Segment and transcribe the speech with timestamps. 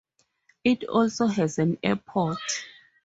[0.63, 2.39] It also has an airport.